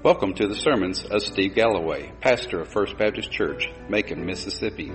[0.00, 4.92] Welcome to the sermons of Steve Galloway, pastor of First Baptist Church, Macon, Mississippi.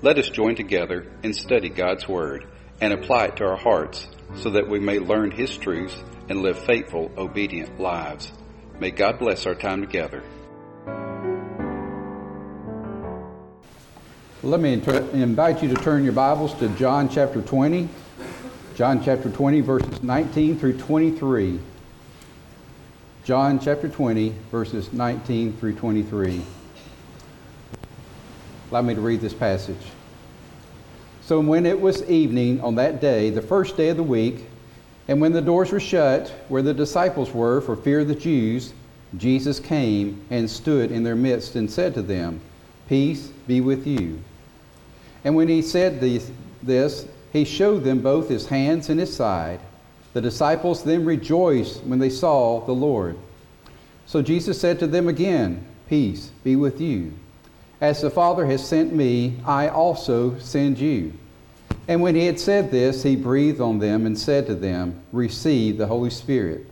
[0.00, 2.46] Let us join together and study God's Word
[2.80, 4.06] and apply it to our hearts
[4.36, 8.30] so that we may learn His truths and live faithful, obedient lives.
[8.78, 10.22] May God bless our time together.
[14.44, 17.88] Let me invite you to turn your Bibles to John chapter 20.
[18.76, 21.58] John chapter 20, verses 19 through 23.
[23.28, 26.40] John chapter 20, verses 19 through 23.
[28.70, 29.76] Allow me to read this passage.
[31.20, 34.46] So when it was evening on that day, the first day of the week,
[35.08, 38.72] and when the doors were shut where the disciples were for fear of the Jews,
[39.18, 42.40] Jesus came and stood in their midst and said to them,
[42.88, 44.22] Peace be with you.
[45.24, 49.60] And when he said this, he showed them both his hands and his side.
[50.12, 53.16] The disciples then rejoiced when they saw the Lord.
[54.06, 57.12] So Jesus said to them again, Peace be with you.
[57.80, 61.12] As the Father has sent me, I also send you.
[61.86, 65.78] And when he had said this, he breathed on them and said to them, Receive
[65.78, 66.66] the Holy Spirit.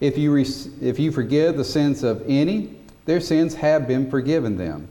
[0.00, 0.46] If you, re-
[0.80, 4.88] if you forgive the sins of any, their sins have been forgiven them.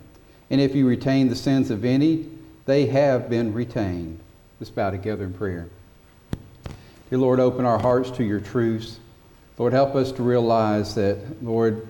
[0.50, 2.30] And if you retain the sins of any,
[2.66, 4.20] they have been retained.
[4.60, 5.68] Let's bow together in prayer.
[7.14, 8.98] Dear Lord, open our hearts to your truths.
[9.60, 11.88] Lord, help us to realize that, Lord,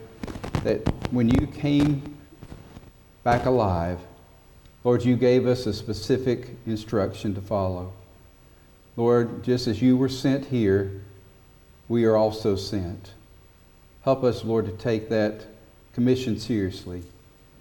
[0.66, 0.82] that
[1.14, 2.18] when you came
[3.24, 4.00] back alive,
[4.84, 7.94] Lord, you gave us a specific instruction to follow.
[8.98, 10.92] Lord, just as you were sent here,
[11.88, 13.14] we are also sent.
[14.04, 15.46] Help us, Lord, to take that
[15.94, 17.02] commission seriously,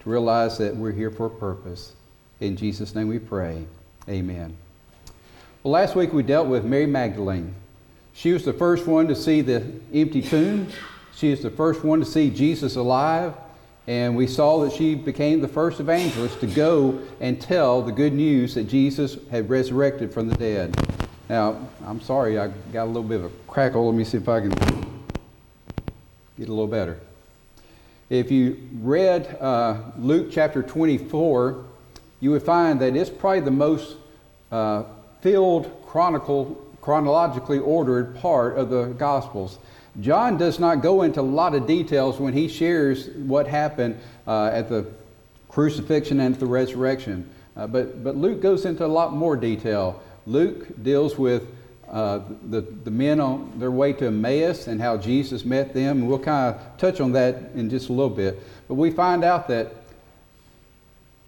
[0.01, 1.93] to realize that we're here for a purpose.
[2.41, 3.67] In Jesus' name we pray.
[4.09, 4.57] Amen.
[5.63, 7.55] Well, last week we dealt with Mary Magdalene.
[8.15, 9.63] She was the first one to see the
[9.95, 10.67] empty tomb.
[11.15, 13.33] She is the first one to see Jesus alive.
[13.87, 18.13] And we saw that she became the first evangelist to go and tell the good
[18.13, 20.75] news that Jesus had resurrected from the dead.
[21.29, 23.87] Now, I'm sorry, I got a little bit of a crackle.
[23.87, 26.99] Let me see if I can get a little better.
[28.11, 31.65] If you read uh, Luke chapter 24,
[32.19, 33.97] you would find that it's probably the most
[34.51, 34.83] uh,
[35.23, 39.59] filled chronicle, chronologically ordered part of the Gospels.
[40.01, 44.51] John does not go into a lot of details when he shares what happened uh,
[44.53, 44.87] at the
[45.49, 47.29] crucifixion and the resurrection.
[47.57, 50.03] Uh, but, but Luke goes into a lot more detail.
[50.27, 51.47] Luke deals with
[51.89, 55.99] uh, the, the men on their way to Emmaus and how Jesus met them.
[55.99, 58.43] And we'll kind of touch on that in just a little bit.
[58.67, 59.75] But we find out that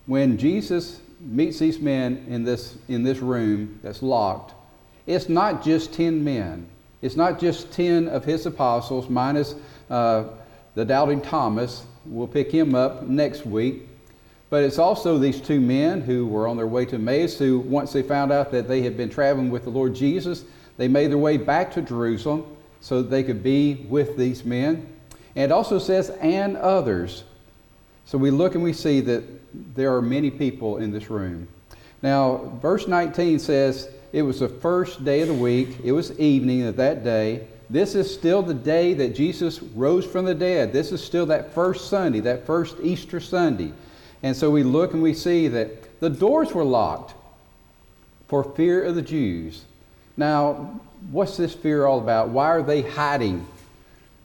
[0.06, 4.54] when Jesus meets these men in this, in this room that's locked,
[5.06, 6.66] it's not just 10 men.
[7.02, 9.54] It's not just 10 of his apostles minus
[9.90, 10.24] uh,
[10.74, 11.84] the doubting Thomas.
[12.06, 13.88] We'll pick him up next week.
[14.50, 17.92] But it's also these two men who were on their way to Emmaus, who, once
[17.92, 20.44] they found out that they had been traveling with the Lord Jesus,
[20.76, 22.44] they made their way back to Jerusalem
[22.80, 24.86] so that they could be with these men.
[25.34, 27.24] And it also says, and others.
[28.06, 29.24] So we look and we see that
[29.74, 31.48] there are many people in this room.
[32.02, 36.64] Now, verse 19 says, It was the first day of the week, it was evening
[36.64, 37.46] of that day.
[37.70, 40.72] This is still the day that Jesus rose from the dead.
[40.72, 43.72] This is still that first Sunday, that first Easter Sunday.
[44.22, 47.14] And so we look and we see that the doors were locked
[48.28, 49.64] for fear of the Jews.
[50.16, 50.78] Now,
[51.10, 52.28] what's this fear all about?
[52.28, 53.46] Why are they hiding?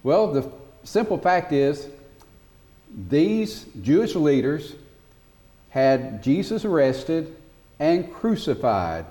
[0.03, 0.51] Well, the
[0.83, 1.87] simple fact is
[2.89, 4.73] these Jewish leaders
[5.69, 7.35] had Jesus arrested
[7.79, 9.05] and crucified.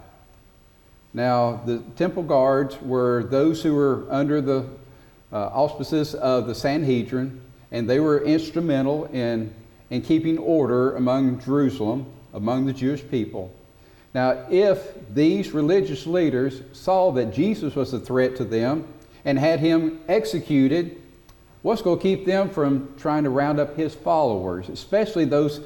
[1.14, 4.66] Now, the temple guards were those who were under the
[5.32, 7.40] uh, auspices of the Sanhedrin,
[7.70, 9.54] and they were instrumental in,
[9.90, 13.54] in keeping order among Jerusalem, among the Jewish people.
[14.14, 18.86] Now, if these religious leaders saw that Jesus was a threat to them
[19.24, 20.97] and had him executed,
[21.62, 25.60] what's going to keep them from trying to round up his followers, especially those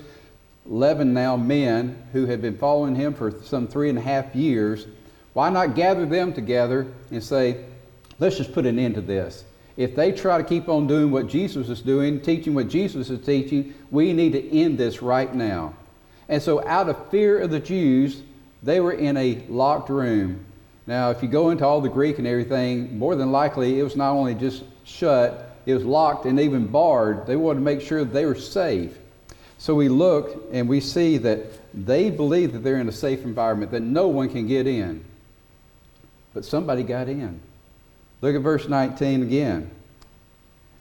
[0.69, 4.87] 11 now men who have been following him for some three and a half years,
[5.33, 7.65] why not gather them together and say,
[8.19, 9.45] let's just put an end to this?
[9.77, 13.25] If they try to keep on doing what Jesus is doing, teaching what Jesus is
[13.25, 15.75] teaching, we need to end this right now.
[16.29, 18.23] And so, out of fear of the Jews,
[18.63, 20.45] they were in a locked room.
[20.87, 23.97] Now, if you go into all the Greek and everything, more than likely it was
[23.97, 27.27] not only just shut, it was locked and even barred.
[27.27, 28.97] They wanted to make sure they were safe.
[29.59, 33.71] So we look and we see that they believe that they're in a safe environment,
[33.71, 35.05] that no one can get in.
[36.35, 37.41] But somebody got in.
[38.21, 39.71] Look at verse 19 again.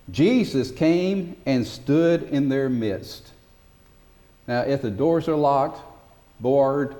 [0.10, 3.32] Jesus came and stood in their midst.
[4.48, 5.80] Now, if the doors are locked,
[6.40, 6.96] barred,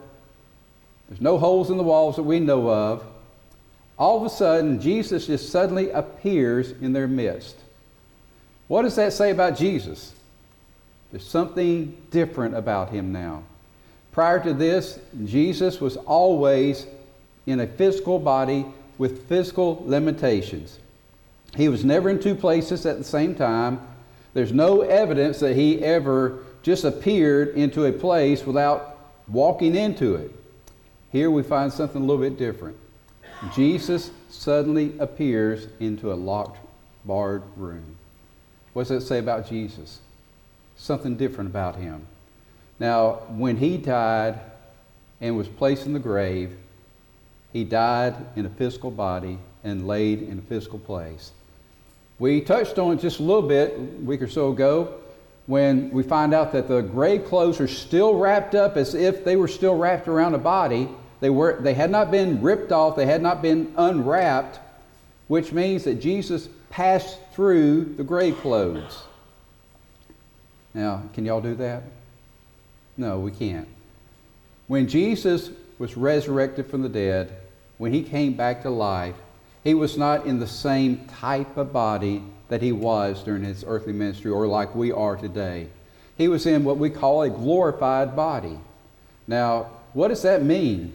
[1.10, 3.04] there's no holes in the walls that we know of,
[3.98, 7.56] all of a sudden, Jesus just suddenly appears in their midst.
[8.72, 10.14] What does that say about Jesus?
[11.12, 13.44] There's something different about him now.
[14.14, 16.88] Prior to this, Jesus was always
[17.46, 18.66] in a physical body
[18.98, 20.80] with physical limitations.
[21.54, 23.82] He was never in two places at the same time.
[24.34, 30.32] There's no evidence that he ever just appeared into a place without walking into it.
[31.12, 32.78] Here we find something a little bit different.
[33.54, 36.60] Jesus suddenly appears into a locked,
[37.04, 37.98] barred room.
[38.74, 40.00] What does that say about Jesus?
[40.78, 42.06] Something different about him.
[42.80, 44.40] Now, when he died
[45.20, 46.58] and was placed in the grave,
[47.54, 51.32] he died in a physical body and laid in a physical place.
[52.18, 54.96] We touched on it just a little bit a week or so ago
[55.48, 59.36] when we find out that the grave clothes are still wrapped up as if they
[59.36, 60.88] were still wrapped around a body.
[61.20, 64.60] They, were, they had not been ripped off, they had not been unwrapped,
[65.28, 69.04] which means that Jesus passed through the grave clothes.
[70.74, 71.84] Now, can y'all do that?
[72.98, 73.68] No, we can't.
[74.68, 77.32] When Jesus was resurrected from the dead,
[77.78, 79.16] when he came back to life,
[79.64, 83.94] he was not in the same type of body that he was during his earthly
[83.94, 85.68] ministry or like we are today.
[86.18, 88.58] He was in what we call a glorified body.
[89.28, 90.94] Now, what does that mean?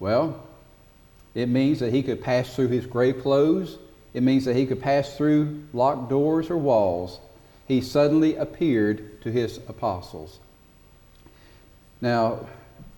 [0.00, 0.42] Well,
[1.34, 3.78] it means that he could pass through his grave clothes.
[4.14, 7.18] It means that he could pass through locked doors or walls.
[7.66, 10.38] He suddenly appeared to his apostles.
[12.00, 12.46] Now,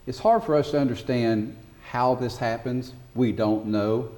[0.06, 1.56] it's hard for us to understand
[1.88, 2.92] how this happens.
[3.14, 4.08] We don't know.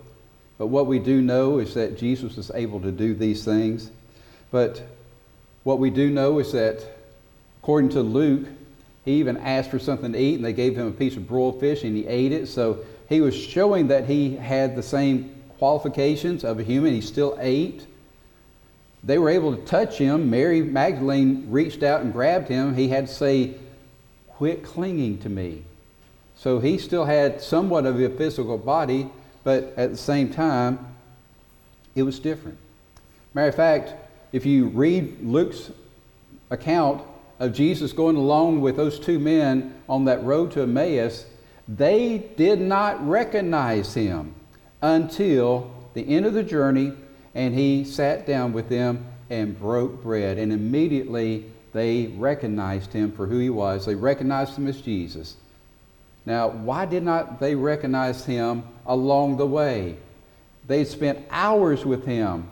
[0.58, 3.90] But what we do know is that Jesus is able to do these things.
[4.50, 4.82] But
[5.64, 6.82] what we do know is that,
[7.62, 8.46] according to Luke,
[9.04, 11.60] he even asked for something to eat, and they gave him a piece of broiled
[11.60, 12.46] fish, and he ate it.
[12.46, 12.78] So
[13.08, 16.94] he was showing that he had the same qualifications of a human.
[16.94, 17.87] He still ate.
[19.03, 20.31] They were able to touch him.
[20.31, 22.75] Mary Magdalene reached out and grabbed him.
[22.75, 23.55] He had to say,
[24.29, 25.62] Quit clinging to me.
[26.37, 29.08] So he still had somewhat of a physical body,
[29.44, 30.79] but at the same time,
[31.94, 32.58] it was different.
[33.32, 33.94] Matter of fact,
[34.32, 35.70] if you read Luke's
[36.50, 37.03] account
[37.38, 41.25] of Jesus going along with those two men on that road to Emmaus,
[41.69, 44.35] they did not recognize him
[44.82, 46.93] until the end of the journey,
[47.34, 50.38] and he sat down with them and broke bread.
[50.38, 53.87] And immediately they recognized him for who he was.
[53.87, 55.37] They recognized him as Jesus.
[56.25, 59.96] Now, why did not they recognize him along the way?
[60.67, 62.49] They spent hours with him.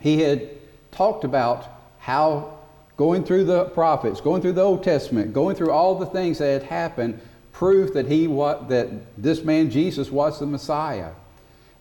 [0.00, 0.50] He had
[0.90, 1.68] talked about
[2.00, 2.58] how
[2.96, 6.52] going through the prophets, going through the Old Testament, going through all the things that
[6.52, 7.20] had happened,
[7.52, 11.12] proved that he that this man Jesus was the Messiah.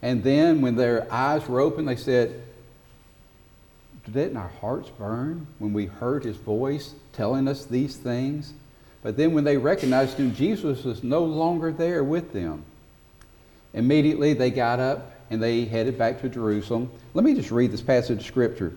[0.02, 2.44] And then when their eyes were open, they said,
[4.12, 8.54] Didn't our hearts burn when we heard his voice telling us these things?
[9.04, 12.64] But then when they recognized him, Jesus was no longer there with them.
[13.74, 16.92] Immediately they got up and they headed back to Jerusalem.
[17.14, 18.74] Let me just read this passage of Scripture.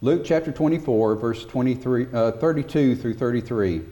[0.00, 3.82] Luke chapter 24, verse 23, uh, 32 through 33.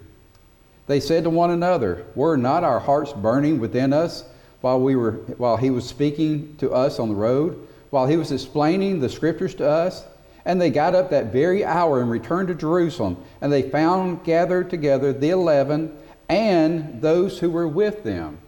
[0.87, 4.25] They said to one another, Were not our hearts burning within us
[4.61, 8.33] while, we were, while he was speaking to us on the road, while he was
[8.33, 10.05] explaining the Scriptures to us?
[10.45, 13.17] And they got up that very hour and returned to Jerusalem.
[13.41, 15.97] And they found gathered together the eleven
[16.29, 18.39] and those who were with them.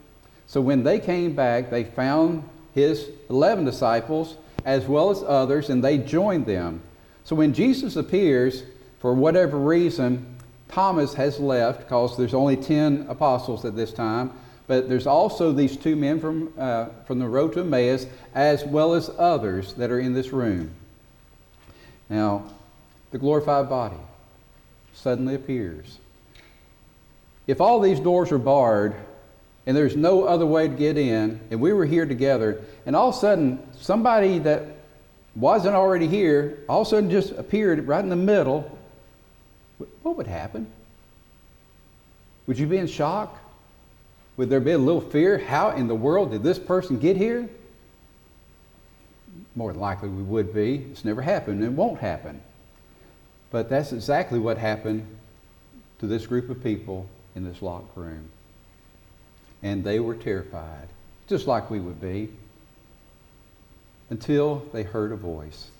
[0.46, 5.82] So when they came back, they found his eleven disciples as well as others, and
[5.82, 6.82] they joined them.
[7.24, 8.62] So when Jesus appears,
[9.00, 10.37] for whatever reason,
[10.68, 14.32] Thomas has left because there's only 10 apostles at this time.
[14.68, 18.92] But there's also these two men from, uh, from the road to Emmaus, as well
[18.92, 20.70] as others that are in this room.
[22.10, 22.44] Now,
[23.10, 23.96] the glorified body
[24.94, 25.98] suddenly appears.
[27.46, 28.94] If all these doors are barred
[29.66, 33.08] and there's no other way to get in, and we were here together, and all
[33.08, 34.64] of a sudden somebody that
[35.34, 38.77] wasn't already here all of a sudden just appeared right in the middle,
[40.02, 40.66] what would happen?
[42.46, 43.38] Would you be in shock?
[44.36, 45.38] Would there be a little fear?
[45.38, 47.48] How in the world did this person get here?
[49.54, 50.76] More than likely we would be.
[50.90, 52.40] It's never happened and won't happen.
[53.50, 55.06] But that's exactly what happened
[56.00, 58.28] to this group of people in this locked room.
[59.62, 60.88] And they were terrified,
[61.28, 62.30] just like we would be.
[64.10, 65.70] until they heard a voice.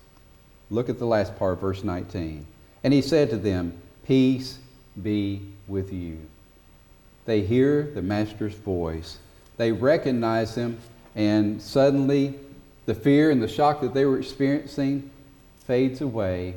[0.71, 2.47] Look at the last part, verse 19.
[2.85, 3.73] And he said to them,
[4.09, 4.59] Peace
[5.03, 6.19] be with you.
[7.27, 9.19] They hear the Master's voice.
[9.59, 10.79] They recognize him,
[11.15, 12.35] and suddenly
[12.87, 15.11] the fear and the shock that they were experiencing
[15.67, 16.55] fades away,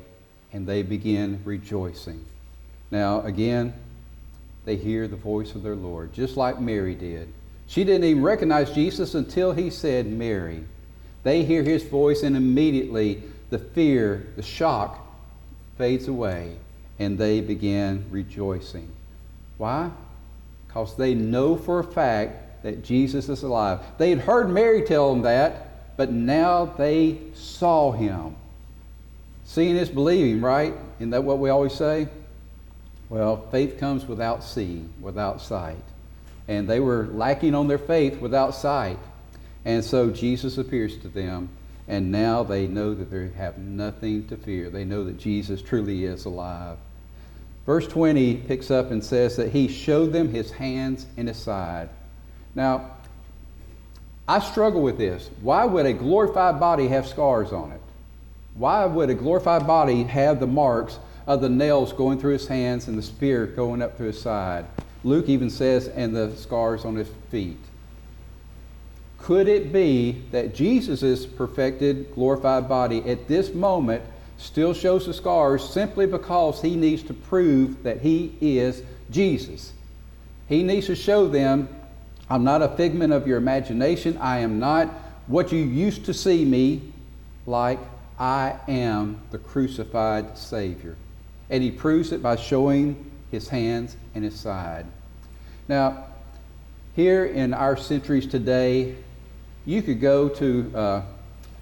[0.54, 2.24] and they begin rejoicing.
[2.90, 3.74] Now, again,
[4.64, 7.28] they hear the voice of their Lord, just like Mary did.
[7.68, 10.64] She didn't even recognize Jesus until he said, Mary.
[11.24, 15.06] They hear his voice, and immediately the fear, the shock
[15.78, 16.56] fades away,
[17.00, 18.90] and they began rejoicing.
[19.58, 19.92] Why?
[20.68, 23.80] Because they know for a fact that Jesus is alive.
[23.98, 28.36] They had heard Mary tell them that, but now they saw him.
[29.46, 30.74] Seeing is believing, right?
[31.00, 32.08] Isn't that what we always say?
[33.10, 35.84] Well, faith comes without seeing, without sight.
[36.48, 38.98] And they were lacking on their faith without sight.
[39.66, 41.50] And so Jesus appears to them,
[41.88, 44.70] and now they know that they have nothing to fear.
[44.70, 46.78] They know that Jesus truly is alive.
[47.66, 51.90] Verse 20 picks up and says that he showed them his hands and his side.
[52.56, 52.92] Now,
[54.28, 55.30] I struggle with this.
[55.42, 57.82] Why would a glorified body have scars on it?
[58.56, 62.88] Why would a glorified body have the marks of the nails going through his hands
[62.88, 64.66] and the spear going up through his side?
[65.04, 67.58] Luke even says, and the scars on his feet.
[69.22, 74.04] Could it be that Jesus' perfected, glorified body at this moment
[74.38, 79.74] still shows the scars simply because he needs to prove that he is Jesus?
[80.50, 81.70] He needs to show them,
[82.30, 84.18] I'm not a figment of your imagination.
[84.18, 84.88] I am not
[85.28, 86.82] what you used to see me
[87.46, 87.80] like.
[88.20, 90.96] I am the crucified Savior.
[91.50, 94.86] And he proves it by showing his hands and his side.
[95.68, 96.06] Now,
[96.96, 98.96] here in our centuries today,
[99.66, 101.02] you could go to uh,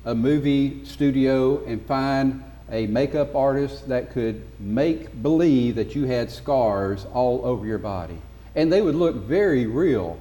[0.06, 6.32] a movie studio and find a makeup artist that could make believe that you had
[6.32, 8.18] scars all over your body.
[8.56, 10.20] And they would look very real.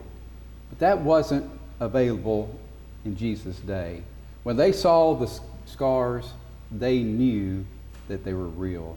[0.70, 2.58] But that wasn't available
[3.04, 4.02] in Jesus' day.
[4.42, 5.30] When they saw the
[5.66, 6.32] scars,
[6.70, 7.64] they knew
[8.08, 8.96] that they were real.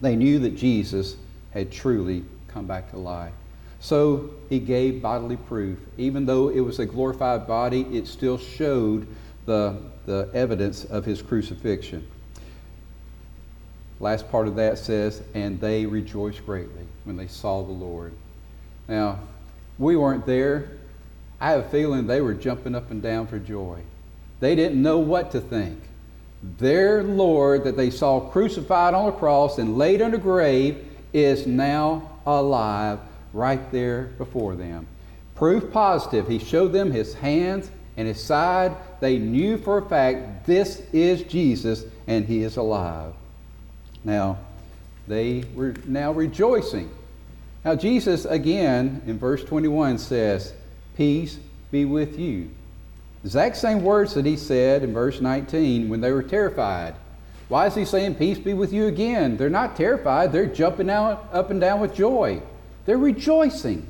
[0.00, 1.16] They knew that Jesus
[1.52, 3.32] had truly come back to life.
[3.80, 5.78] So he gave bodily proof.
[5.98, 9.06] Even though it was a glorified body, it still showed
[9.44, 12.06] the, the evidence of his crucifixion.
[13.98, 18.12] Last part of that says, and they rejoiced greatly when they saw the Lord.
[18.88, 19.20] Now,
[19.78, 20.70] we weren't there.
[21.40, 23.80] I have a feeling they were jumping up and down for joy.
[24.40, 25.80] They didn't know what to think.
[26.58, 31.46] Their Lord that they saw crucified on a cross and laid in a grave is
[31.46, 32.98] now alive
[33.36, 34.86] right there before them.
[35.34, 36.26] Proof positive.
[36.26, 38.74] He showed them his hands and his side.
[39.00, 43.12] They knew for a fact this is Jesus and he is alive.
[44.02, 44.38] Now,
[45.06, 46.90] they were now rejoicing.
[47.64, 50.54] Now, Jesus again in verse 21 says,
[50.96, 51.38] Peace
[51.70, 52.50] be with you.
[53.24, 56.94] Exact same words that he said in verse 19 when they were terrified.
[57.48, 59.36] Why is he saying, Peace be with you again?
[59.36, 62.40] They're not terrified, they're jumping out, up and down with joy.
[62.86, 63.86] They're rejoicing.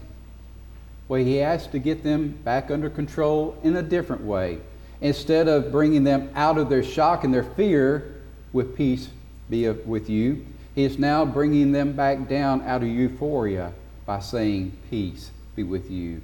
[1.08, 4.58] Well, he has to get them back under control in a different way.
[5.00, 8.14] Instead of bringing them out of their shock and their fear
[8.52, 9.08] with peace
[9.48, 13.72] be with you, he is now bringing them back down out of euphoria
[14.04, 16.20] by saying, Peace be with you.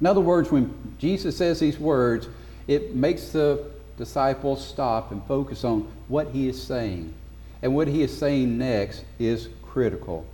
[0.00, 2.28] In other words, when Jesus says these words,
[2.66, 7.12] it makes the disciples stop and focus on what he is saying.
[7.62, 10.24] And what he is saying next is critical.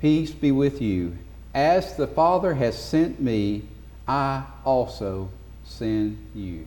[0.00, 1.16] Peace be with you.
[1.54, 3.62] As the Father has sent me,
[4.06, 5.28] I also
[5.64, 6.66] send you.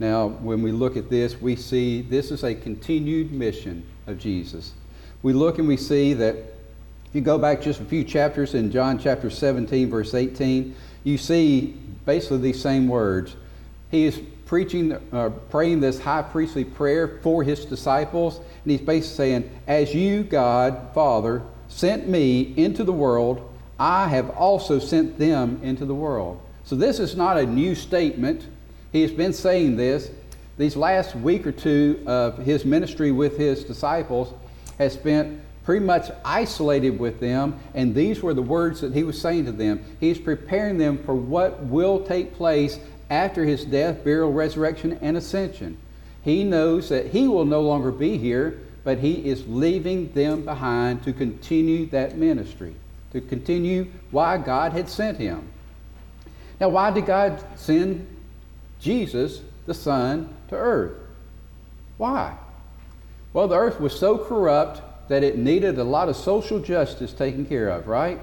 [0.00, 4.72] Now, when we look at this, we see this is a continued mission of Jesus.
[5.22, 8.72] We look and we see that if you go back just a few chapters in
[8.72, 10.74] John chapter 17, verse 18,
[11.04, 13.36] you see basically these same words.
[13.92, 19.16] He is preaching, uh, praying this high priestly prayer for his disciples, and he's basically
[19.16, 21.42] saying, As you, God, Father,
[21.74, 23.50] sent me into the world,
[23.80, 26.40] I have also sent them into the world.
[26.64, 28.46] So this is not a new statement.
[28.92, 30.12] He has been saying this.
[30.56, 34.32] These last week or two of his ministry with his disciples
[34.78, 39.20] has spent pretty much isolated with them, and these were the words that he was
[39.20, 39.84] saying to them.
[39.98, 42.78] He's preparing them for what will take place
[43.10, 45.76] after his death, burial, resurrection, and ascension.
[46.22, 51.02] He knows that he will no longer be here, but he is leaving them behind
[51.04, 52.74] to continue that ministry,
[53.12, 55.48] to continue why God had sent him.
[56.60, 58.06] Now, why did God send
[58.84, 60.92] Jesus the Son, to earth.
[61.96, 62.36] Why?
[63.32, 67.46] Well, the earth was so corrupt that it needed a lot of social justice taken
[67.46, 68.20] care of, right?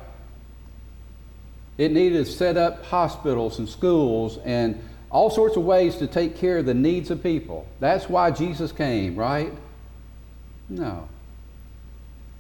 [1.78, 6.38] It needed to set up hospitals and schools and all sorts of ways to take
[6.38, 7.66] care of the needs of people.
[7.80, 9.52] That's why Jesus came, right?
[10.72, 11.10] No.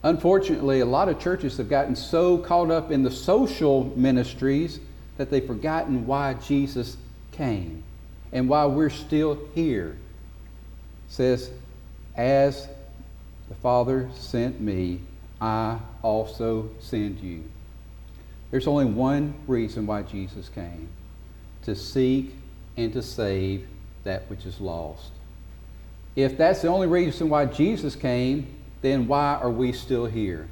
[0.03, 4.79] Unfortunately, a lot of churches have gotten so caught up in the social ministries
[5.17, 6.97] that they've forgotten why Jesus
[7.33, 7.83] came
[8.31, 9.89] and why we're still here.
[9.89, 11.51] It says,
[12.15, 12.67] As
[13.49, 15.01] the Father sent me,
[15.41, 17.43] I also send you.
[18.49, 20.87] There's only one reason why Jesus came
[21.63, 22.33] to seek
[22.77, 23.67] and to save
[24.03, 25.11] that which is lost.
[26.15, 28.47] If that's the only reason why Jesus came,
[28.81, 30.47] then why are we still here?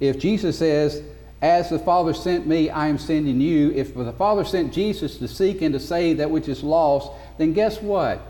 [0.00, 1.02] If Jesus says,
[1.40, 5.28] As the Father sent me, I am sending you, if the Father sent Jesus to
[5.28, 8.20] seek and to save that which is lost, then guess what?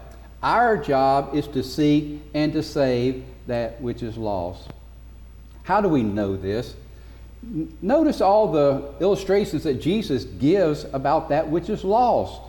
[0.43, 4.69] Our job is to seek and to save that which is lost.
[5.65, 6.75] How do we know this?
[7.83, 12.41] Notice all the illustrations that Jesus gives about that which is lost.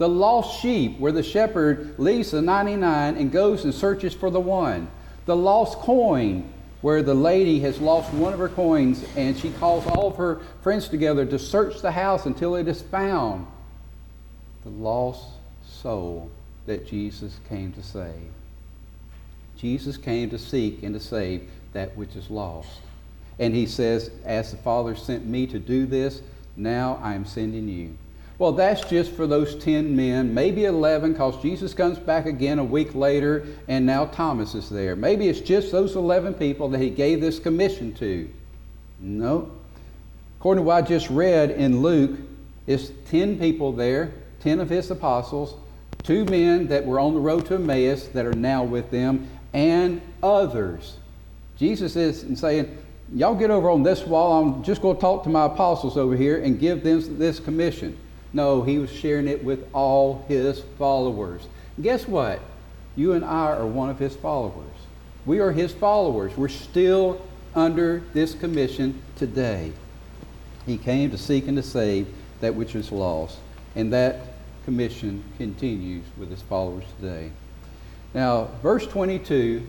[0.00, 4.40] The lost sheep, where the shepherd leaves the 99 and goes and searches for the
[4.40, 4.88] one.
[5.26, 9.86] The lost coin, where the lady has lost one of her coins and she calls
[9.86, 13.46] all of her friends together to search the house until it is found.
[14.64, 15.26] The lost
[15.68, 16.30] soul
[16.64, 18.32] that Jesus came to save.
[19.58, 22.80] Jesus came to seek and to save that which is lost.
[23.38, 26.22] And he says, As the Father sent me to do this,
[26.56, 27.98] now I am sending you.
[28.40, 32.64] Well, that's just for those 10 men, maybe 11, because Jesus comes back again a
[32.64, 34.96] week later, and now Thomas is there.
[34.96, 38.30] Maybe it's just those 11 people that he gave this commission to.
[38.98, 39.50] No.
[40.38, 42.18] According to what I just read in Luke,
[42.66, 45.54] it's 10 people there, 10 of his apostles,
[46.02, 50.00] two men that were on the road to Emmaus that are now with them, and
[50.22, 50.96] others.
[51.58, 52.78] Jesus is saying,
[53.12, 54.42] Y'all get over on this wall.
[54.42, 57.98] I'm just going to talk to my apostles over here and give them this commission.
[58.32, 61.42] No, he was sharing it with all his followers.
[61.80, 62.40] guess what?
[62.96, 64.66] You and I are one of his followers.
[65.26, 66.36] We are his followers.
[66.36, 67.20] We're still
[67.54, 69.72] under this commission today.
[70.66, 72.06] He came to seek and to save
[72.40, 73.38] that which is lost.
[73.74, 77.30] And that commission continues with his followers today.
[78.14, 79.66] Now, verse 22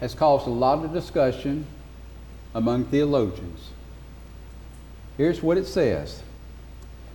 [0.00, 1.66] has caused a lot of discussion
[2.54, 3.70] among theologians.
[5.16, 6.22] Here's what it says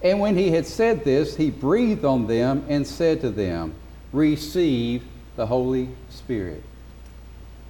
[0.02, 3.74] and when he had said this, he breathed on them and said to them,
[4.14, 5.04] Receive
[5.36, 6.64] the Holy Spirit.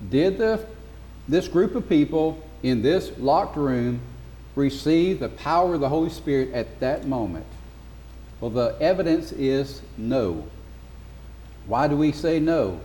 [0.10, 0.66] Did the,
[1.28, 4.02] this group of people in this locked room
[4.56, 7.46] receive the power of the Holy Spirit at that moment?
[8.40, 10.48] Well, the evidence is no.
[11.66, 12.80] Why do we say no?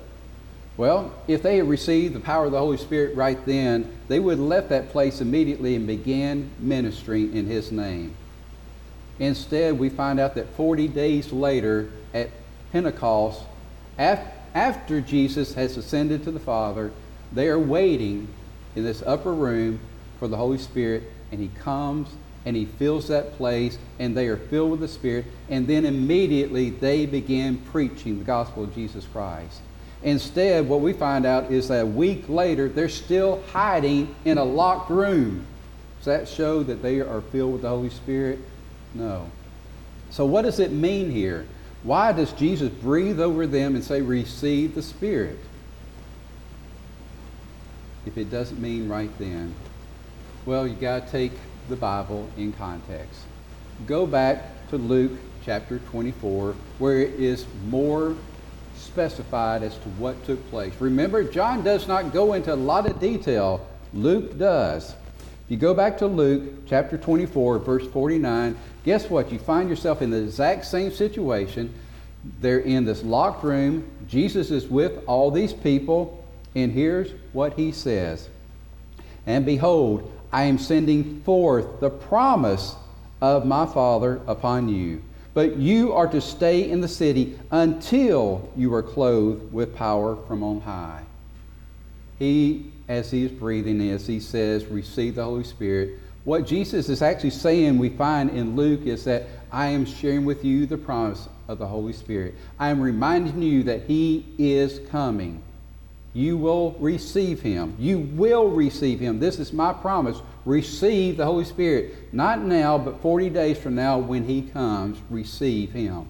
[0.77, 4.39] Well, if they had received the power of the Holy Spirit right then, they would
[4.39, 8.17] have left that place immediately and began ministering in His name.
[9.18, 12.31] Instead, we find out that 40 days later at
[12.72, 13.42] Pentecost,
[13.98, 16.90] after Jesus has ascended to the Father,
[17.33, 18.29] they are waiting
[18.75, 19.81] in this upper room
[20.18, 22.09] for the Holy Spirit, and He comes
[22.44, 26.70] and He fills that place, and they are filled with the Spirit, and then immediately
[26.70, 29.61] they begin preaching the gospel of Jesus Christ.
[30.03, 34.44] Instead, what we find out is that a week later, they're still hiding in a
[34.44, 35.46] locked room.
[35.98, 38.40] Does that show that they are filled with the Holy Spirit?
[38.95, 39.31] No.
[40.11, 41.47] So, what does it mean here?
[41.83, 45.39] Why does Jesus breathe over them and say, Receive the Spirit?
[48.07, 49.55] If it doesn't mean right then,
[50.45, 51.33] well, you got to take
[51.69, 53.23] the Bible in context.
[53.87, 55.13] Go back to Luke
[55.45, 58.17] chapter 24, where it is more
[58.77, 60.75] specified as to what took place.
[60.81, 64.95] Remember, John does not go into a lot of detail, Luke does.
[65.53, 69.31] You go back to Luke chapter 24, verse 49, guess what?
[69.31, 71.75] You find yourself in the exact same situation.
[72.41, 73.87] They're in this locked room.
[74.09, 76.25] Jesus is with all these people.
[76.55, 78.31] And here's what he says
[79.27, 82.75] And behold, I am sending forth the promise
[83.21, 85.03] of my Father upon you.
[85.35, 90.43] But you are to stay in the city until you are clothed with power from
[90.43, 91.03] on high.
[92.19, 97.01] He, as he is breathing, as he says, receive the Holy Spirit, what Jesus is
[97.01, 101.27] actually saying, we find in Luke, is that I am sharing with you the promise
[101.49, 102.35] of the Holy Spirit.
[102.59, 105.43] I am reminding you that He is coming.
[106.13, 107.75] You will receive Him.
[107.79, 109.19] You will receive Him.
[109.19, 110.21] This is my promise.
[110.45, 112.13] Receive the Holy Spirit.
[112.13, 116.07] Not now, but 40 days from now when He comes, receive Him.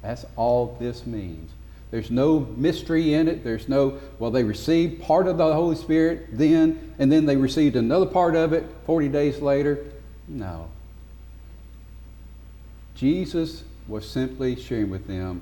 [0.00, 1.50] That's all this means.
[1.96, 3.42] There's no mystery in it.
[3.42, 7.74] There's no, well, they received part of the Holy Spirit then, and then they received
[7.74, 9.78] another part of it 40 days later.
[10.28, 10.68] No.
[12.96, 15.40] Jesus was simply sharing with them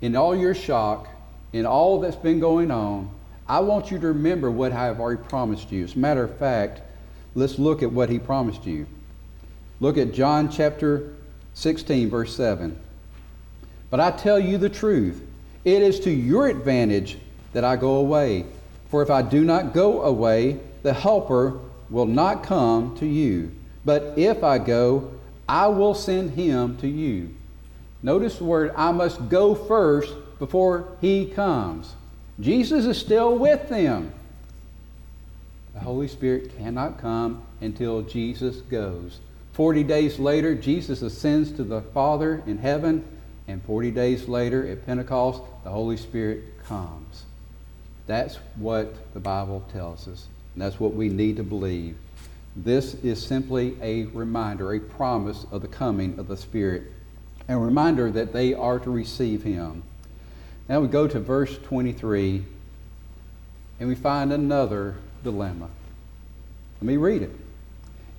[0.00, 1.08] in all your shock,
[1.52, 3.10] in all that's been going on,
[3.48, 5.82] I want you to remember what I have already promised you.
[5.82, 6.80] As a matter of fact,
[7.34, 8.86] let's look at what he promised you.
[9.80, 11.12] Look at John chapter
[11.54, 12.78] 16, verse 7.
[13.90, 15.25] But I tell you the truth.
[15.66, 17.18] It is to your advantage
[17.52, 18.46] that I go away.
[18.88, 21.58] For if I do not go away, the Helper
[21.90, 23.50] will not come to you.
[23.84, 25.12] But if I go,
[25.48, 27.34] I will send him to you.
[28.00, 31.94] Notice the word, I must go first before he comes.
[32.38, 34.12] Jesus is still with them.
[35.74, 39.18] The Holy Spirit cannot come until Jesus goes.
[39.52, 43.04] Forty days later, Jesus ascends to the Father in heaven,
[43.48, 47.24] and 40 days later at Pentecost, the Holy Spirit comes.
[48.06, 51.96] That's what the Bible tells us, and that's what we need to believe.
[52.56, 56.84] This is simply a reminder, a promise of the coming of the Spirit,
[57.48, 59.82] and a reminder that they are to receive Him.
[60.68, 62.44] Now we go to verse 23,
[63.78, 65.68] and we find another dilemma.
[66.80, 67.30] Let me read it.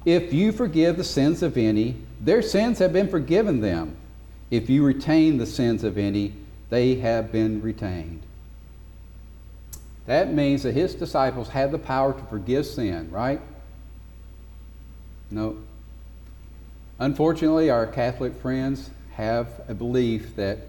[0.06, 3.96] If you forgive the sins of any, their sins have been forgiven them.
[4.50, 6.34] If you retain the sins of any,
[6.70, 8.22] they have been retained.
[10.06, 13.42] That means that his disciples had the power to forgive sin, right?
[15.30, 15.58] No.
[17.00, 20.60] Unfortunately, our Catholic friends have a belief that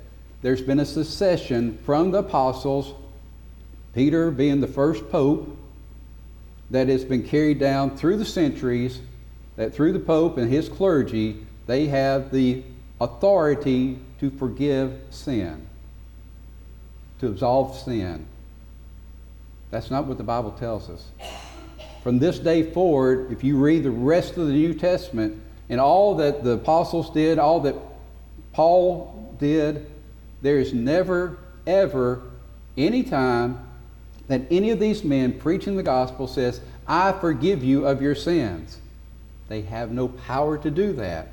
[0.42, 2.94] there's been a succession from the apostles,
[3.94, 5.56] Peter being the first pope,
[6.70, 9.00] that has been carried down through the centuries,
[9.56, 12.62] that through the pope and his clergy, they have the
[13.00, 15.66] authority to forgive sin,
[17.20, 18.26] to absolve sin.
[19.70, 21.08] That's not what the Bible tells us.
[22.02, 26.16] From this day forward, if you read the rest of the New Testament and all
[26.16, 27.74] that the apostles did, all that
[28.52, 29.90] Paul did,
[30.40, 32.22] there is never, ever
[32.76, 33.66] any time
[34.28, 38.78] that any of these men preaching the gospel says, I forgive you of your sins.
[39.48, 41.28] They have no power to do that.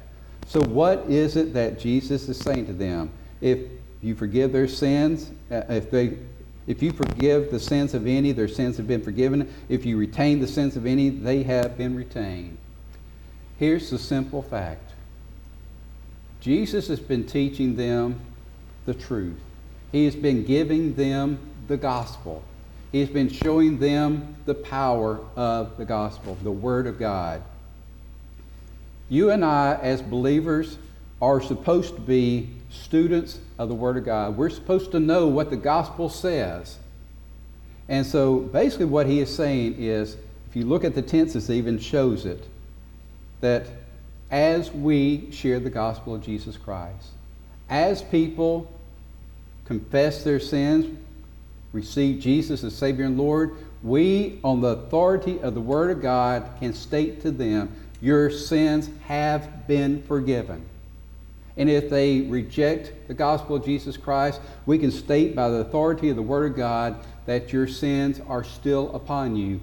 [0.48, 3.12] So, what is it that Jesus is saying to them?
[3.42, 3.60] If
[4.02, 6.18] you forgive their sins, uh, if they
[6.68, 9.54] if you forgive the sins of any, their sins have been forgiven.
[9.70, 12.58] If you retain the sins of any, they have been retained.
[13.60, 14.92] Here's the simple fact
[16.42, 18.20] Jesus has been teaching them
[18.86, 19.40] the truth,
[19.92, 22.44] He has been giving them the gospel,
[22.92, 27.44] He has been showing them the power of the gospel, the Word of God.
[29.10, 30.78] You and I, as believers,
[31.22, 34.38] are supposed to be students of the Word of God.
[34.38, 36.78] We're supposed to know what the gospel says.
[37.88, 40.18] And so basically, what he is saying is
[40.50, 42.48] if you look at the tenses, it even shows it
[43.42, 43.68] that
[44.32, 47.10] as we share the gospel of Jesus Christ,
[47.70, 48.72] as people
[49.66, 50.98] confess their sins,
[51.74, 56.50] receive Jesus as Savior and Lord, we, on the authority of the Word of God,
[56.60, 60.66] can state to them, Your sins have been forgiven.
[61.58, 66.10] And if they reject the gospel of Jesus Christ, we can state by the authority
[66.10, 69.62] of the Word of God that your sins are still upon you.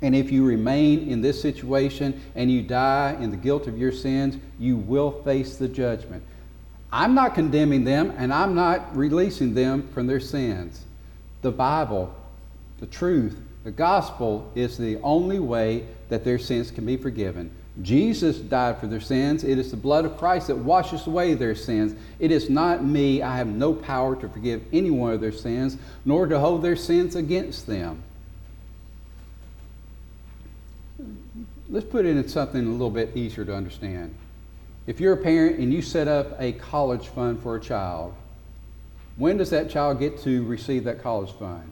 [0.00, 3.92] And if you remain in this situation and you die in the guilt of your
[3.92, 6.22] sins, you will face the judgment.
[6.92, 10.84] I'm not condemning them and I'm not releasing them from their sins.
[11.42, 12.14] The Bible,
[12.78, 17.50] the truth, the gospel is the only way that their sins can be forgiven.
[17.82, 19.42] Jesus died for their sins.
[19.42, 21.96] It is the blood of Christ that washes away their sins.
[22.20, 23.20] It is not me.
[23.20, 26.76] I have no power to forgive any one of their sins, nor to hold their
[26.76, 28.02] sins against them.
[31.68, 34.14] Let's put it in something a little bit easier to understand.
[34.86, 38.14] If you're a parent and you set up a college fund for a child,
[39.16, 41.68] when does that child get to receive that college fund?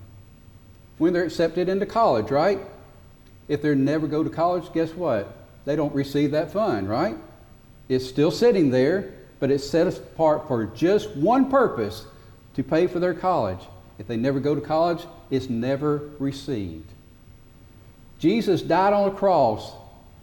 [0.99, 2.59] When they're accepted into college, right?
[3.47, 5.37] If they never go to college, guess what?
[5.65, 7.17] They don't receive that fund, right?
[7.89, 12.07] It's still sitting there, but it's set apart for just one purpose
[12.55, 13.61] to pay for their college.
[13.99, 16.89] If they never go to college, it's never received.
[18.19, 19.73] Jesus died on the cross.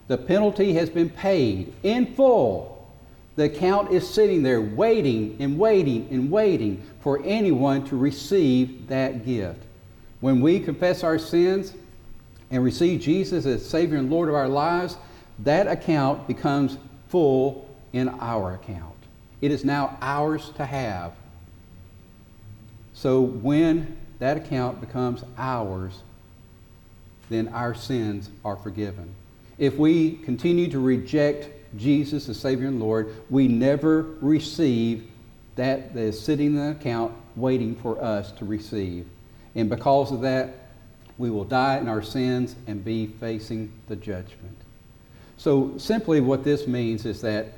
[0.08, 2.88] The penalty has been paid in full.
[3.36, 9.26] The account is sitting there waiting and waiting and waiting for anyone to receive that
[9.26, 9.62] gift.
[10.20, 11.74] When we confess our sins
[12.52, 14.98] and receive Jesus as Savior and Lord of our lives,
[15.44, 16.78] that account becomes
[17.10, 18.96] full in our account.
[19.42, 21.14] It is now ours to have.
[22.94, 26.02] So when that account becomes ours,
[27.30, 29.14] then our sins are forgiven.
[29.58, 35.10] If we continue to reject Jesus as Savior and Lord, we never receive
[35.56, 39.06] that that is sitting in the account waiting for us to receive.
[39.56, 40.56] And because of that,
[41.18, 44.59] we will die in our sins and be facing the judgment.
[45.40, 47.54] So, simply what this means is that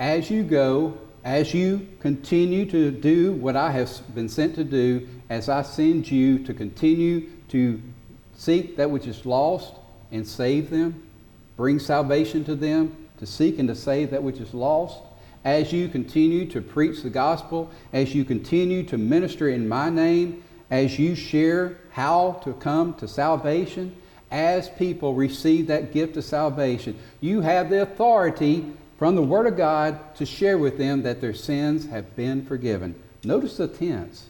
[0.00, 5.06] as you go, as you continue to do what I have been sent to do,
[5.30, 7.80] as I send you to continue to
[8.34, 9.74] seek that which is lost
[10.10, 11.00] and save them,
[11.56, 14.98] bring salvation to them, to seek and to save that which is lost,
[15.44, 20.42] as you continue to preach the gospel, as you continue to minister in my name,
[20.72, 23.94] as you share how to come to salvation,
[24.30, 29.56] as people receive that gift of salvation, you have the authority from the Word of
[29.56, 32.94] God to share with them that their sins have been forgiven.
[33.24, 34.26] Notice the tense.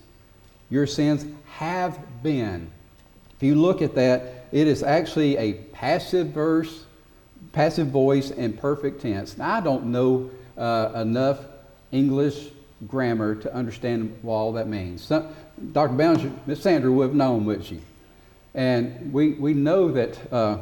[0.70, 2.70] Your sins have been.
[3.37, 6.85] If you look at that, it is actually a passive verse,
[7.52, 9.38] passive voice, and perfect tense.
[9.38, 11.40] Now, I don't know uh, enough
[11.92, 12.48] English
[12.87, 15.02] grammar to understand what all that means.
[15.02, 15.28] Some,
[15.72, 15.94] Dr.
[15.94, 17.80] Bounds, Miss Sandra would have known, would she?
[18.56, 20.58] And we, we know that, uh,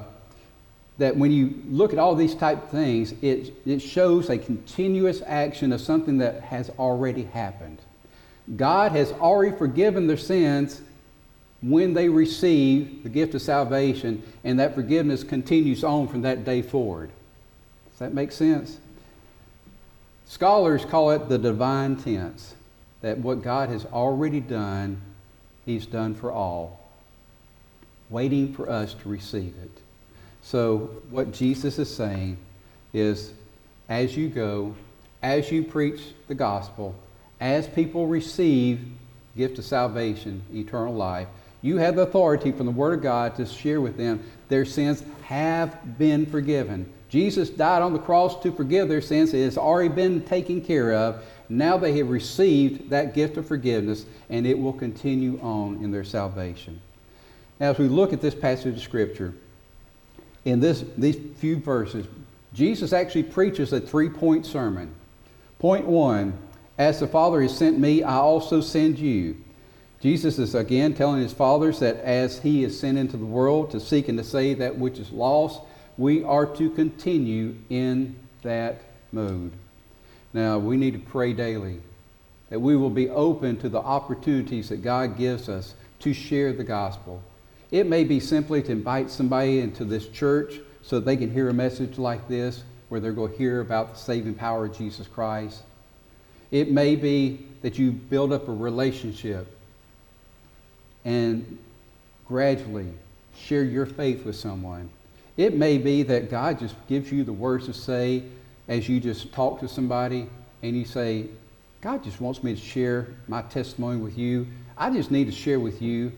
[0.99, 5.23] that when you look at all these type of things, it, it shows a continuous
[5.25, 7.79] action of something that has already happened.
[8.57, 10.83] God has already forgiven their sins
[11.63, 16.61] when they receive the gift of salvation, and that forgiveness continues on from that day
[16.61, 17.11] forward.
[17.93, 18.79] Does that make sense?
[20.27, 22.55] Scholars call it the divine tense,
[23.03, 25.01] that what God has already done,
[25.65, 26.84] He's done for all,
[28.15, 29.71] waiting for us to receive it.
[30.41, 32.37] So, what Jesus is saying
[32.93, 33.33] is
[33.89, 34.77] as you go,
[35.21, 36.95] as you preach the gospel,
[37.41, 38.87] as people receive
[39.37, 41.27] gift of salvation, eternal life,
[41.61, 45.03] you have the authority from the Word of God to share with them their sins
[45.25, 46.87] have been forgiven.
[47.09, 49.35] Jesus died on the cross to forgive their sins.
[49.35, 51.25] It has already been taken care of.
[51.49, 56.05] Now they have received that gift of forgiveness, and it will continue on in their
[56.05, 56.81] salvation.
[57.61, 59.35] Now, as we look at this passage of Scripture,
[60.45, 62.07] in this, these few verses,
[62.53, 64.95] Jesus actually preaches a three point sermon.
[65.59, 66.37] Point one
[66.79, 69.37] As the Father has sent me, I also send you.
[70.01, 73.81] Jesus is again telling his fathers that as he is sent into the world to
[73.81, 75.63] seek and to save that which is lost,
[75.97, 79.53] we are to continue in that mode.
[80.35, 81.81] Now, we need to pray daily
[82.51, 86.65] that we will be open to the opportunities that God gives us to share the
[86.65, 87.23] gospel.
[87.75, 91.53] It may be simply to invite somebody into this church so they can hear a
[91.53, 95.65] message like this, where they're going to hear about the saving power of Jesus Christ.
[96.53, 99.59] It may be that you build up a relationship
[101.05, 101.59] and
[102.29, 102.93] gradually
[103.35, 104.89] share your faith with someone.
[105.37, 108.23] It may be that God just gives you the words to say
[108.69, 110.29] as you just talk to somebody
[110.63, 111.27] and you say,
[111.81, 114.47] God just wants me to share my testimony with you.
[114.79, 116.13] I just need to share with you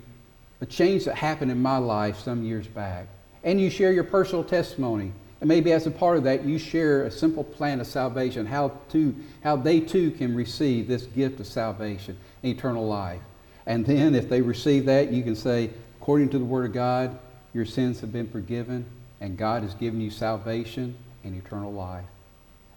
[0.60, 3.06] a change that happened in my life some years back.
[3.44, 5.12] And you share your personal testimony.
[5.40, 8.72] And maybe as a part of that, you share a simple plan of salvation, how,
[8.90, 9.14] to,
[9.44, 13.20] how they too can receive this gift of salvation, eternal life.
[13.66, 17.18] And then if they receive that, you can say, according to the Word of God,
[17.52, 18.86] your sins have been forgiven
[19.20, 22.04] and God has given you salvation and eternal life.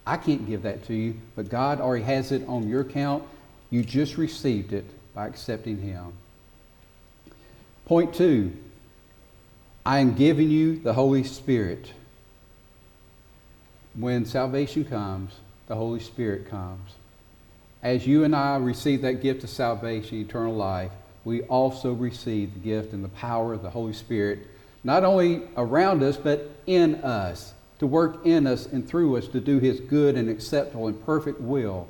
[0.05, 3.23] I can't give that to you, but God already has it on your account.
[3.69, 6.13] You just received it by accepting Him.
[7.89, 8.55] Point two
[9.83, 11.91] I am giving you the Holy Spirit.
[13.95, 15.33] When salvation comes,
[15.65, 16.91] the Holy Spirit comes.
[17.81, 20.91] As you and I receive that gift of salvation, eternal life,
[21.25, 24.45] we also receive the gift and the power of the Holy Spirit
[24.83, 29.39] not only around us, but in us, to work in us and through us to
[29.39, 31.87] do His good and acceptable and perfect will.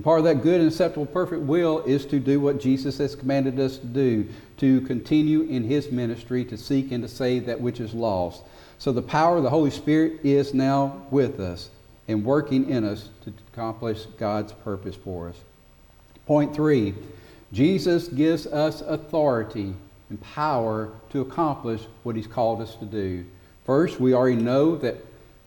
[0.00, 3.14] And part of that good and acceptable perfect will is to do what Jesus has
[3.14, 7.60] commanded us to do, to continue in His ministry, to seek and to save that
[7.60, 8.42] which is lost.
[8.78, 11.68] So the power of the Holy Spirit is now with us
[12.08, 15.36] and working in us to accomplish God's purpose for us.
[16.24, 16.94] Point three,
[17.52, 19.74] Jesus gives us authority
[20.08, 23.26] and power to accomplish what He's called us to do.
[23.66, 24.96] First, we already know that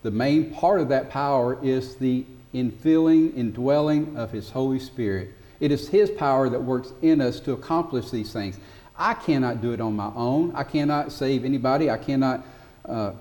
[0.04, 5.32] the main part of that power is the infilling, indwelling of His Holy Spirit.
[5.60, 8.60] It is His power that works in us to accomplish these things.
[8.98, 10.54] I cannot do it on my own.
[10.56, 11.90] I cannot save anybody.
[11.90, 12.46] I cannot,
[12.86, 13.14] uh,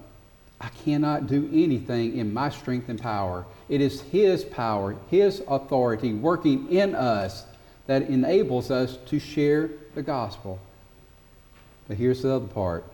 [0.60, 3.46] I cannot do anything in my strength and power.
[3.68, 7.44] It is His power, His authority working in us
[7.86, 10.58] that enables us to share the gospel.
[11.88, 12.84] But here's the other part.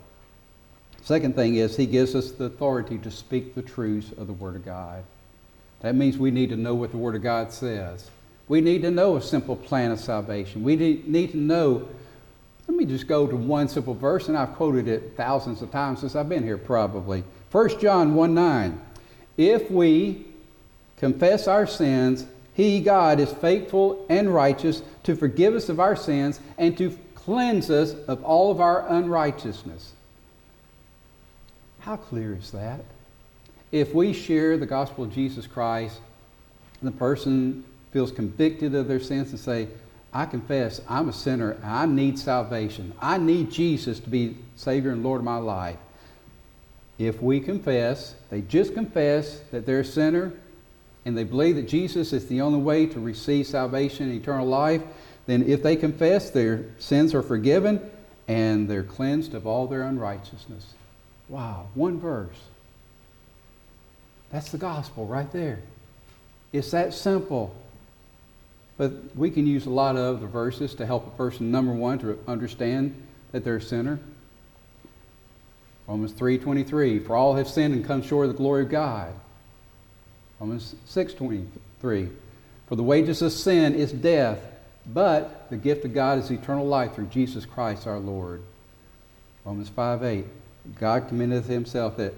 [1.02, 4.56] Second thing is, he gives us the authority to speak the truths of the Word
[4.56, 5.04] of God.
[5.80, 8.10] That means we need to know what the Word of God says.
[8.48, 10.62] We need to know a simple plan of salvation.
[10.62, 11.88] We need to know.
[12.66, 16.00] Let me just go to one simple verse, and I've quoted it thousands of times
[16.00, 17.24] since I've been here, probably.
[17.52, 18.80] 1 John 1 9.
[19.36, 20.26] If we
[20.96, 26.40] confess our sins, He, God, is faithful and righteous to forgive us of our sins
[26.56, 29.92] and to cleanse us of all of our unrighteousness.
[31.80, 32.80] How clear is that?
[33.70, 36.00] If we share the gospel of Jesus Christ,
[36.82, 39.68] the person feels convicted of their sins and say,
[40.12, 41.58] I confess I'm a sinner.
[41.62, 42.94] I need salvation.
[43.00, 45.76] I need Jesus to be Savior and Lord of my life.
[46.98, 50.32] If we confess, they just confess that they're a sinner
[51.04, 54.82] and they believe that Jesus is the only way to receive salvation and eternal life,
[55.26, 57.80] then if they confess, their sins are forgiven
[58.26, 60.74] and they're cleansed of all their unrighteousness.
[61.28, 62.36] Wow, one verse.
[64.30, 65.60] That's the gospel right there.
[66.52, 67.54] It's that simple.
[68.76, 71.98] But we can use a lot of the verses to help a person, number one,
[72.00, 72.94] to understand
[73.32, 73.98] that they're a sinner.
[75.86, 79.12] Romans 3.23, for all have sinned and come short of the glory of God.
[80.38, 82.10] Romans 6.23,
[82.68, 84.38] for the wages of sin is death,
[84.86, 88.42] but the gift of God is eternal life through Jesus Christ our Lord.
[89.44, 90.24] Romans 5.8,
[90.78, 92.14] God commendeth himself that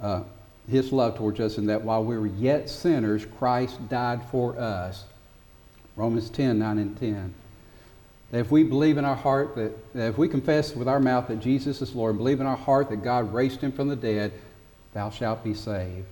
[0.00, 0.22] uh,
[0.68, 5.04] his love towards us in that while we were yet sinners, Christ died for us.
[5.96, 7.34] Romans 10, 9 and 10.
[8.30, 11.28] That if we believe in our heart that, that if we confess with our mouth
[11.28, 13.96] that Jesus is Lord, and believe in our heart that God raised him from the
[13.96, 14.32] dead,
[14.92, 16.06] thou shalt be saved.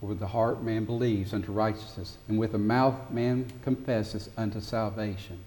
[0.00, 4.60] For with the heart man believes unto righteousness, and with the mouth man confesses unto
[4.60, 5.38] salvation.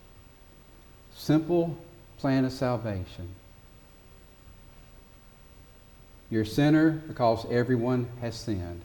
[1.13, 1.77] Simple
[2.17, 3.27] plan of salvation.
[6.35, 8.81] You're a sinner because everyone has sinned.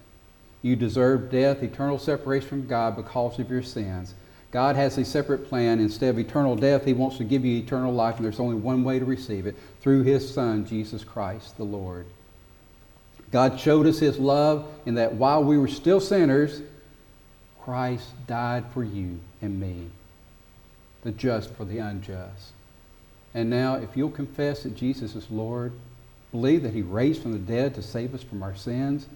[0.62, 4.14] You deserve death, eternal separation from God because of your sins.
[4.52, 5.80] God has a separate plan.
[5.80, 8.84] Instead of eternal death, He wants to give you eternal life, and there's only one
[8.84, 12.06] way to receive it through His Son, Jesus Christ the Lord.
[13.32, 16.62] God showed us His love in that while we were still sinners,
[17.64, 19.88] Christ died for you and me,
[21.02, 22.52] the just for the unjust.
[23.34, 25.72] And now, if you'll confess that Jesus is Lord,
[26.32, 29.06] believe that he raised from the dead to save us from our sins,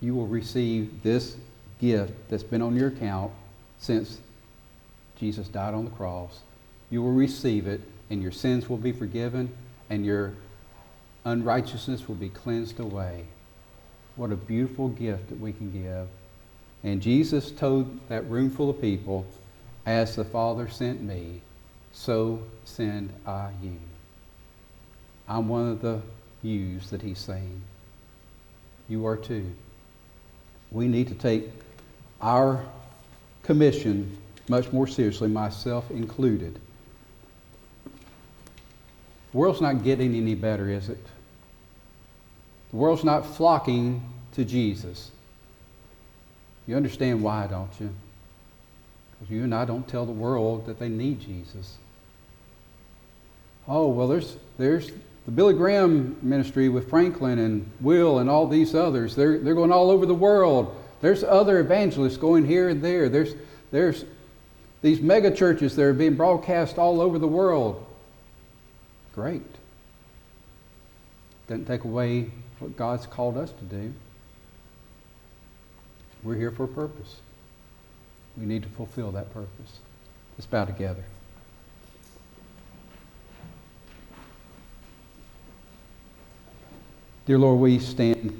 [0.00, 1.36] you will receive this
[1.80, 3.32] gift that's been on your account
[3.78, 4.18] since
[5.18, 6.40] Jesus died on the cross.
[6.90, 7.80] You will receive it,
[8.10, 9.54] and your sins will be forgiven,
[9.90, 10.34] and your
[11.24, 13.24] unrighteousness will be cleansed away.
[14.16, 16.08] What a beautiful gift that we can give.
[16.82, 19.24] And Jesus told that room full of people,
[19.86, 21.40] As the Father sent me,
[21.92, 23.78] so send I you.
[25.28, 26.02] I'm one of the
[26.44, 27.60] use that he's saying.
[28.88, 29.50] You are too.
[30.70, 31.50] We need to take
[32.20, 32.64] our
[33.42, 34.16] commission
[34.48, 36.58] much more seriously, myself included.
[37.84, 41.04] The world's not getting any better, is it?
[42.70, 44.02] The world's not flocking
[44.32, 45.10] to Jesus.
[46.66, 47.90] You understand why, don't you?
[49.12, 51.78] Because you and I don't tell the world that they need Jesus.
[53.66, 54.90] Oh, well, there's, there's
[55.26, 59.72] the Billy Graham ministry with Franklin and Will and all these others, they're, they're going
[59.72, 60.76] all over the world.
[61.00, 63.08] There's other evangelists going here and there.
[63.08, 63.34] There's,
[63.70, 64.04] there's
[64.82, 67.84] these mega churches that are being broadcast all over the world.
[69.14, 69.42] Great.
[71.48, 73.92] Doesn't take away what God's called us to do.
[76.22, 77.16] We're here for a purpose.
[78.36, 79.78] We need to fulfill that purpose.
[80.36, 81.04] Let's bow together.
[87.26, 88.38] Dear Lord, we stand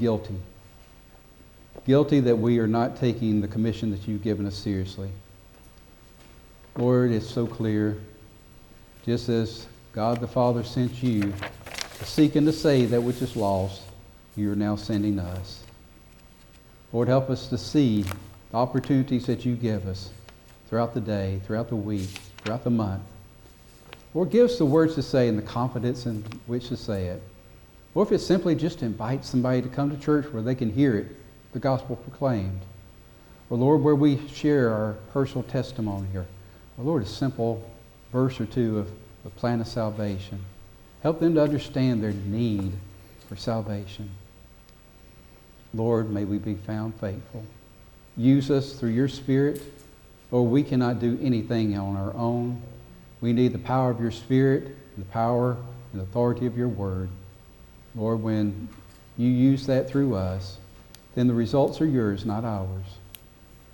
[0.00, 0.36] guilty.
[1.86, 5.10] Guilty that we are not taking the commission that you've given us seriously.
[6.78, 7.98] Lord, it's so clear.
[9.04, 11.34] Just as God the Father sent you
[11.98, 13.82] to seek and to save that which is lost,
[14.36, 15.62] you are now sending us.
[16.94, 18.06] Lord, help us to see
[18.52, 20.12] the opportunities that you give us
[20.70, 23.02] throughout the day, throughout the week, throughout the month.
[24.14, 27.22] Lord, give us the words to say and the confidence in which to say it.
[27.94, 30.72] Or if it's simply just to invite somebody to come to church where they can
[30.72, 31.06] hear it,
[31.52, 32.60] the gospel proclaimed.
[33.50, 36.26] Or Lord, where we share our personal testimony here.
[36.76, 37.68] Or Lord, a simple
[38.12, 38.90] verse or two of
[39.22, 40.40] the plan of salvation.
[41.02, 42.72] Help them to understand their need
[43.28, 44.10] for salvation.
[45.72, 47.44] Lord, may we be found faithful.
[48.16, 49.60] Use us through your Spirit
[50.34, 52.60] Lord, we cannot do anything on our own.
[53.20, 55.56] We need the power of your Spirit, the power
[55.92, 57.08] and authority of your word.
[57.94, 58.68] Lord, when
[59.16, 60.58] you use that through us,
[61.14, 62.86] then the results are yours, not ours.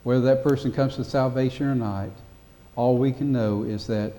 [0.03, 2.09] Whether that person comes to salvation or not,
[2.77, 4.13] all we can know is that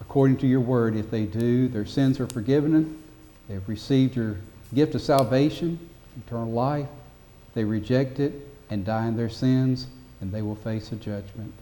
[0.00, 3.02] according to your word, if they do, their sins are forgiven,
[3.48, 4.36] they've received your
[4.74, 5.78] gift of salvation,
[6.26, 6.88] eternal life,
[7.54, 8.32] they reject it
[8.70, 9.88] and die in their sins,
[10.20, 11.52] and they will face a judgment.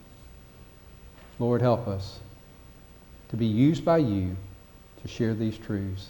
[1.39, 2.19] Lord, help us
[3.29, 4.35] to be used by you
[5.01, 6.09] to share these truths.